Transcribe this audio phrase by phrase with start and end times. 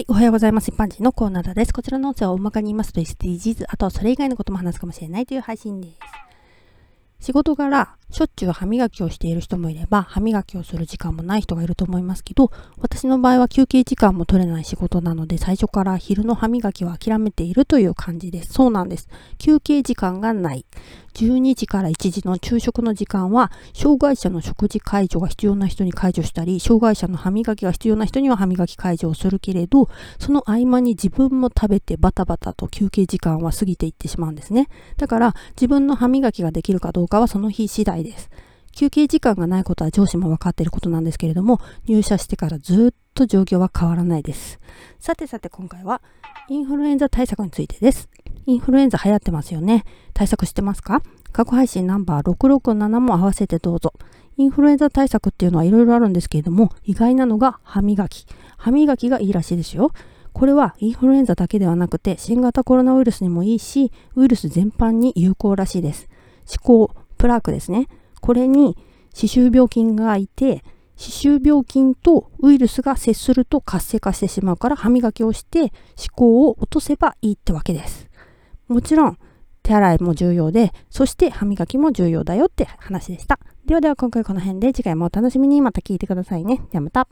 [0.00, 0.70] はい、おはようございます。
[0.70, 1.74] 一般人のコーナーです。
[1.74, 7.26] こちらの音声は大まかに言いますと SDGs、あとはそれ以外のことも話すかもしれないという配信です。
[7.26, 18.52] 仕事柄、しょっちゅう歯磨きをしている人もいれば、歯磨きをする時間もない人がいると思いますけど、私の場合は休憩時間も取れない仕事なので、最初から昼の歯磨きは諦めているという感じです。
[18.52, 19.08] そうなんです。
[19.38, 20.66] 休憩時間がない。
[21.14, 29.88] 12時から1時の昼食の時間は、障害者の食事介助が必要な人に介助したり、障害者の歯磨きが必要な人には歯磨き介助をするけれど、
[30.18, 34.68] その合間に自分も食べてバタバタと休憩時間は過ぎていってしまうんですね。
[34.96, 38.30] だから、自分の歯磨きができるかどうかはその日次第です。
[38.72, 44.60] 休憩時間がないことは上司も分かっていることなんですけれども、入社してからずっと状況は変わらないです。
[44.98, 46.00] さてさて今回は、
[46.48, 48.08] インフルエンザ対策についてです。
[48.46, 49.84] インフルエンザ流行ってますよね。
[50.14, 51.02] 対策してますか？
[51.32, 53.92] 過去配信ナンバー667も合わせてどうぞ。
[54.36, 58.24] インフルエンザ対策っていうのはいろいろあるんですけれども、意外なのが歯磨き。
[58.56, 59.92] 歯磨きがいいらしいですよ。
[60.32, 66.08] これはインフルエンザだけではなくて、新型コロナウイルスにもいいし、ウイルス全般に有効らしいです。
[66.48, 67.86] 思考、プラークですね。
[68.22, 68.78] これに
[69.12, 70.64] 歯周病菌がいて、
[70.96, 75.70] 歯周病菌とウイルスが接すると活性化してしまうから歯磨きをして思
[76.14, 78.08] 考を落とせばいいってわけです。
[78.68, 79.18] もちろん
[79.62, 83.38] 手洗いも重要で、そして歯磨きも重要だよって話でした。
[83.66, 86.62] ではでは今回この辺で次回もお楽しみにまた聞いてくださいね。
[86.72, 87.06] ではまた。